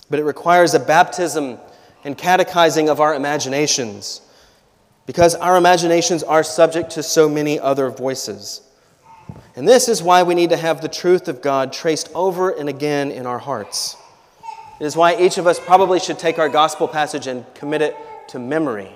But 0.10 0.18
it 0.18 0.24
requires 0.24 0.74
a 0.74 0.80
baptism 0.80 1.58
and 2.06 2.18
catechizing 2.18 2.88
of 2.88 3.02
our 3.02 3.14
imaginations 3.14 4.22
because 5.06 5.36
our 5.36 5.58
imaginations 5.58 6.24
are 6.24 6.42
subject 6.42 6.92
to 6.92 7.04
so 7.04 7.28
many 7.28 7.60
other 7.60 7.90
voices. 7.90 8.62
And 9.58 9.68
this 9.68 9.90
is 9.90 10.02
why 10.02 10.24
we 10.24 10.36
need 10.36 10.52
to 10.52 10.58
have 10.58 10.80
the 10.80 10.88
truth 10.88 11.28
of 11.28 11.42
God 11.42 11.74
traced 11.74 12.10
over 12.16 12.52
and 12.52 12.70
again 12.70 13.12
in 13.12 13.26
our 13.26 13.40
hearts. 13.40 13.98
It 14.80 14.86
is 14.86 14.96
why 14.96 15.18
each 15.18 15.38
of 15.38 15.48
us 15.48 15.60
probably 15.60 16.00
should 16.00 16.18
take 16.18 16.40
our 16.40 16.48
gospel 16.48 16.88
passage 16.88 17.28
and 17.28 17.44
commit 17.56 17.82
it 17.82 17.98
to 18.30 18.40
memory. 18.40 18.96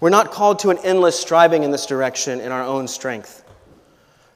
We're 0.00 0.10
not 0.10 0.30
called 0.30 0.60
to 0.60 0.70
an 0.70 0.78
endless 0.84 1.18
striving 1.18 1.64
in 1.64 1.70
this 1.70 1.86
direction 1.86 2.40
in 2.40 2.52
our 2.52 2.62
own 2.62 2.86
strength. 2.86 3.44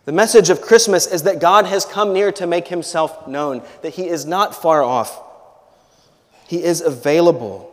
The 0.04 0.12
message 0.12 0.50
of 0.50 0.60
Christmas 0.60 1.06
is 1.06 1.22
that 1.22 1.40
God 1.40 1.66
has 1.66 1.84
come 1.84 2.12
near 2.12 2.32
to 2.32 2.46
make 2.46 2.68
himself 2.68 3.28
known, 3.28 3.62
that 3.82 3.94
he 3.94 4.08
is 4.08 4.26
not 4.26 4.60
far 4.60 4.82
off. 4.82 5.22
He 6.48 6.64
is 6.64 6.80
available, 6.80 7.72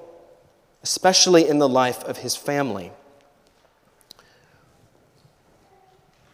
especially 0.83 1.47
in 1.47 1.57
the 1.57 1.67
life 1.67 2.03
of 2.03 2.17
his 2.17 2.35
family. 2.35 2.91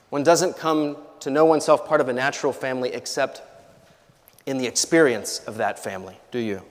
One 0.10 0.24
doesn't 0.24 0.58
come 0.58 0.98
to 1.22 1.30
know 1.30 1.46
oneself 1.46 1.88
part 1.88 2.02
of 2.02 2.10
a 2.10 2.14
natural 2.14 2.52
family 2.52 2.94
except 2.94 3.42
in 4.46 4.58
the 4.58 4.68
experience 4.68 5.40
of 5.40 5.58
that 5.58 5.80
family, 5.80 6.18
do 6.32 6.40
you? 6.40 6.62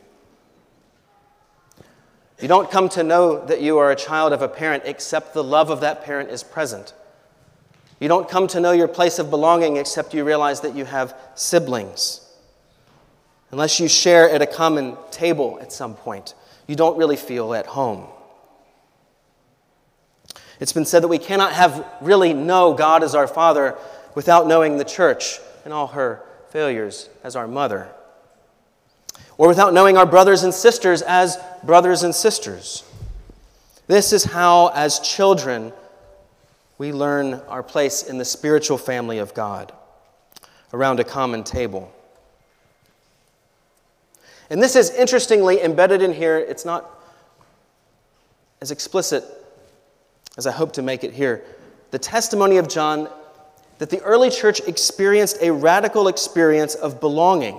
You 2.45 2.49
don't 2.49 2.71
come 2.71 2.91
to 2.91 3.03
know 3.03 3.43
that 3.47 3.63
you 3.63 3.79
are 3.79 3.91
a 3.91 3.97
child 3.97 4.35
of 4.35 4.43
a 4.43 4.49
parent 4.49 4.83
except 4.85 5.33
the 5.33 5.43
love 5.43 5.71
of 5.71 5.81
that 5.81 6.05
parent 6.05 6.29
is 6.29 6.43
present. 6.43 6.93
You 7.99 8.07
don't 8.07 8.29
come 8.29 8.49
to 8.49 8.61
know 8.61 8.73
your 8.73 8.87
place 8.87 9.19
of 9.19 9.31
belonging 9.31 9.79
except 9.79 10.13
you 10.13 10.25
realize 10.25 10.61
that 10.61 10.77
you 10.77 10.85
have 10.85 11.17
siblings. 11.35 12.21
Unless 13.51 13.81
you 13.81 13.89
share 13.89 14.29
at 14.29 14.43
a 14.43 14.47
common 14.47 14.99
table 15.11 15.59
at 15.63 15.73
some 15.73 15.95
point, 15.95 16.35
you 16.67 16.77
don't 16.77 16.99
really 16.99 17.17
feel 17.17 17.55
at 17.55 17.65
home. 17.65 18.09
It's 20.61 20.75
been 20.75 20.85
said 20.85 21.03
that 21.03 21.09
we 21.09 21.17
cannot 21.17 21.55
have 21.55 21.87
really 22.03 22.35
know 22.35 22.75
God 22.75 23.03
as 23.03 23.15
our 23.15 23.27
Father 23.27 23.75
without 24.15 24.47
knowing 24.47 24.77
the 24.77 24.85
church 24.85 25.39
and 25.65 25.73
all 25.73 25.87
her 25.87 26.23
failures 26.51 27.09
as 27.23 27.37
our 27.37 27.49
mother 27.49 27.91
or 29.37 29.49
without 29.49 29.75
knowing 29.75 29.97
our 29.97 30.07
brothers 30.07 30.43
and 30.43 30.55
sisters 30.55 31.03
as 31.03 31.39
brothers 31.63 32.03
and 32.03 32.15
sisters. 32.15 32.85
This 33.87 34.13
is 34.13 34.25
how, 34.25 34.69
as 34.69 35.01
children, 35.01 35.73
we 36.79 36.93
learn 36.93 37.35
our 37.49 37.63
place 37.63 38.03
in 38.03 38.19
the 38.19 38.25
spiritual 38.25 38.79
family 38.79 39.19
of 39.19 39.35
God 39.35 39.73
around 40.73 41.01
a 41.01 41.05
common 41.05 41.45
table. 41.45 41.93
And 44.51 44.63
this 44.63 44.77
is 44.77 44.91
interestingly 44.91 45.63
embedded 45.63 46.03
in 46.03 46.13
here. 46.13 46.39
It's 46.39 46.65
not 46.65 46.91
as 48.61 48.71
explicit 48.71 49.25
as 50.37 50.47
I 50.47 50.53
hope 50.53 50.73
to 50.73 50.83
make 50.83 51.05
it 51.05 51.13
here. 51.13 51.43
The 51.91 51.99
testimony 51.99 52.57
of 52.57 52.69
John 52.69 53.09
that 53.79 53.91
the 53.91 54.01
early 54.03 54.31
church 54.31 54.61
experienced 54.61 55.39
a 55.41 55.51
radical 55.51 56.09
experience 56.09 56.75
of 56.75 57.01
belonging 57.01 57.57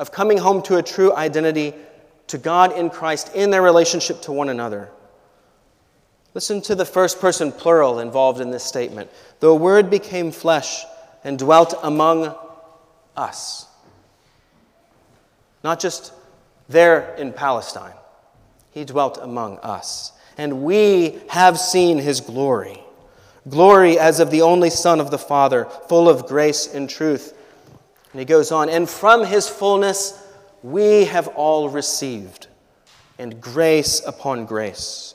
of 0.00 0.10
coming 0.10 0.38
home 0.38 0.62
to 0.62 0.78
a 0.78 0.82
true 0.82 1.14
identity 1.14 1.74
to 2.26 2.38
God 2.38 2.72
in 2.72 2.88
Christ 2.88 3.34
in 3.34 3.50
their 3.50 3.60
relationship 3.60 4.22
to 4.22 4.32
one 4.32 4.48
another. 4.48 4.88
Listen 6.32 6.62
to 6.62 6.74
the 6.74 6.86
first 6.86 7.20
person 7.20 7.52
plural 7.52 7.98
involved 7.98 8.40
in 8.40 8.50
this 8.50 8.64
statement. 8.64 9.10
The 9.40 9.54
Word 9.54 9.90
became 9.90 10.32
flesh 10.32 10.84
and 11.22 11.38
dwelt 11.38 11.74
among 11.82 12.34
us. 13.14 13.66
Not 15.62 15.80
just 15.80 16.14
there 16.70 17.14
in 17.16 17.34
Palestine, 17.34 17.92
He 18.70 18.86
dwelt 18.86 19.18
among 19.20 19.58
us. 19.58 20.12
And 20.38 20.62
we 20.62 21.18
have 21.28 21.58
seen 21.58 21.98
His 21.98 22.22
glory 22.22 22.80
glory 23.48 23.98
as 23.98 24.20
of 24.20 24.30
the 24.30 24.42
only 24.42 24.70
Son 24.70 25.00
of 25.00 25.10
the 25.10 25.18
Father, 25.18 25.64
full 25.88 26.08
of 26.08 26.26
grace 26.26 26.72
and 26.72 26.88
truth. 26.88 27.36
And 28.12 28.18
he 28.18 28.24
goes 28.24 28.50
on, 28.50 28.68
and 28.68 28.88
from 28.88 29.24
his 29.24 29.48
fullness 29.48 30.20
we 30.62 31.04
have 31.04 31.28
all 31.28 31.68
received, 31.68 32.48
and 33.18 33.40
grace 33.40 34.02
upon 34.04 34.46
grace. 34.46 35.14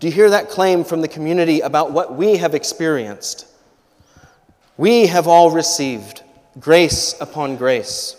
Do 0.00 0.06
you 0.06 0.12
hear 0.12 0.30
that 0.30 0.48
claim 0.48 0.84
from 0.84 1.00
the 1.00 1.08
community 1.08 1.60
about 1.60 1.92
what 1.92 2.14
we 2.14 2.36
have 2.36 2.54
experienced? 2.54 3.46
We 4.76 5.06
have 5.06 5.26
all 5.28 5.50
received 5.50 6.22
grace 6.58 7.14
upon 7.20 7.56
grace. 7.56 8.16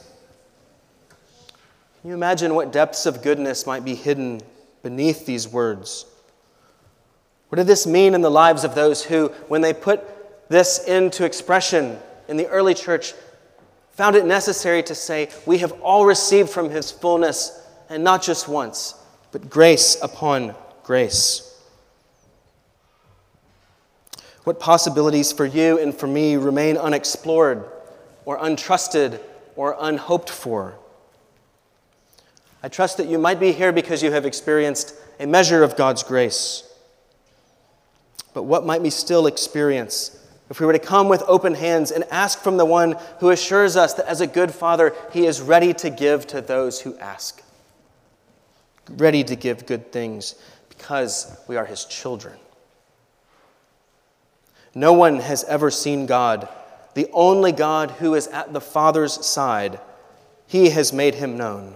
Can 2.01 2.09
you 2.09 2.15
imagine 2.15 2.55
what 2.55 2.71
depths 2.71 3.05
of 3.05 3.23
goodness 3.23 3.65
might 3.65 3.83
be 3.83 3.95
hidden 3.95 4.41
beneath 4.83 5.25
these 5.25 5.47
words? 5.47 6.05
What 7.49 7.57
did 7.57 7.67
this 7.67 7.87
mean 7.87 8.13
in 8.13 8.21
the 8.21 8.31
lives 8.31 8.63
of 8.63 8.75
those 8.75 9.03
who, 9.03 9.29
when 9.47 9.61
they 9.61 9.73
put 9.73 10.01
this 10.49 10.85
into 10.87 11.25
expression, 11.25 11.97
in 12.27 12.37
the 12.37 12.47
early 12.47 12.73
church 12.73 13.13
found 13.91 14.15
it 14.15 14.25
necessary 14.25 14.83
to 14.83 14.95
say, 14.95 15.29
We 15.45 15.59
have 15.59 15.71
all 15.81 16.05
received 16.05 16.49
from 16.49 16.69
his 16.69 16.91
fullness, 16.91 17.61
and 17.89 18.03
not 18.03 18.21
just 18.21 18.47
once, 18.47 18.95
but 19.31 19.49
grace 19.49 19.97
upon 20.01 20.55
grace. 20.83 21.51
What 24.43 24.59
possibilities 24.59 25.31
for 25.31 25.45
you 25.45 25.79
and 25.79 25.93
for 25.93 26.07
me 26.07 26.35
remain 26.35 26.77
unexplored 26.77 27.65
or 28.25 28.37
untrusted 28.37 29.19
or 29.55 29.75
unhoped 29.79 30.29
for? 30.29 30.75
I 32.61 32.67
trust 32.67 32.97
that 32.97 33.07
you 33.07 33.17
might 33.17 33.39
be 33.39 33.51
here 33.51 33.71
because 33.71 34.03
you 34.03 34.11
have 34.11 34.25
experienced 34.25 34.95
a 35.19 35.25
measure 35.25 35.63
of 35.63 35.75
God's 35.75 36.03
grace. 36.03 36.63
But 38.33 38.43
what 38.43 38.65
might 38.65 38.81
we 38.81 38.89
still 38.89 39.27
experience 39.27 40.19
if 40.49 40.59
we 40.59 40.65
were 40.65 40.73
to 40.73 40.79
come 40.79 41.09
with 41.09 41.23
open 41.27 41.55
hands 41.55 41.91
and 41.91 42.03
ask 42.11 42.39
from 42.39 42.57
the 42.57 42.65
one 42.65 42.97
who 43.19 43.31
assures 43.31 43.75
us 43.75 43.93
that 43.95 44.05
as 44.05 44.21
a 44.21 44.27
good 44.27 44.53
father, 44.53 44.93
he 45.11 45.25
is 45.25 45.41
ready 45.41 45.73
to 45.73 45.89
give 45.89 46.27
to 46.27 46.41
those 46.41 46.81
who 46.81 46.97
ask, 46.97 47.41
ready 48.89 49.23
to 49.23 49.35
give 49.35 49.65
good 49.65 49.91
things 49.91 50.35
because 50.69 51.35
we 51.47 51.55
are 51.55 51.65
his 51.65 51.85
children. 51.85 52.35
No 54.75 54.93
one 54.93 55.19
has 55.19 55.43
ever 55.45 55.71
seen 55.71 56.05
God, 56.05 56.47
the 56.93 57.09
only 57.11 57.51
God 57.51 57.91
who 57.91 58.13
is 58.13 58.27
at 58.27 58.53
the 58.53 58.61
Father's 58.61 59.25
side. 59.25 59.79
He 60.47 60.69
has 60.69 60.93
made 60.93 61.15
him 61.15 61.37
known. 61.37 61.75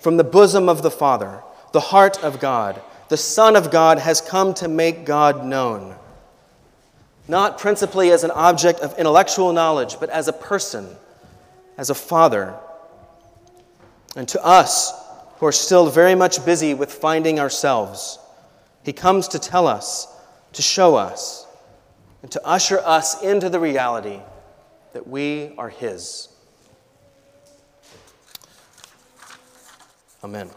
From 0.00 0.16
the 0.16 0.24
bosom 0.24 0.68
of 0.68 0.82
the 0.82 0.90
Father, 0.90 1.42
the 1.72 1.80
heart 1.80 2.22
of 2.22 2.38
God, 2.38 2.80
the 3.08 3.16
Son 3.16 3.56
of 3.56 3.72
God 3.72 3.98
has 3.98 4.20
come 4.20 4.54
to 4.54 4.68
make 4.68 5.04
God 5.04 5.44
known 5.44 5.96
not 7.28 7.58
principally 7.58 8.10
as 8.10 8.24
an 8.24 8.30
object 8.30 8.80
of 8.80 8.98
intellectual 8.98 9.52
knowledge, 9.52 9.98
but 9.98 10.10
as 10.10 10.28
a 10.28 10.32
person, 10.32 10.88
as 11.76 11.90
a 11.90 11.94
father. 11.94 12.54
And 14.14 14.28
to 14.28 14.44
us, 14.44 14.92
who 15.38 15.46
are 15.46 15.52
still 15.52 15.90
very 15.90 16.14
much 16.14 16.44
busy 16.44 16.74
with 16.74 16.92
finding 16.92 17.38
ourselves, 17.38 18.18
he 18.84 18.92
comes 18.92 19.28
to 19.28 19.38
tell 19.38 19.66
us, 19.66 20.08
to 20.52 20.62
show 20.62 20.94
us, 20.94 21.46
and 22.22 22.30
to 22.32 22.46
usher 22.46 22.80
us 22.80 23.22
into 23.22 23.50
the 23.50 23.60
reality 23.60 24.20
that 24.92 25.06
we 25.06 25.52
are 25.58 25.68
his. 25.68 26.28
Amen. 30.24 30.50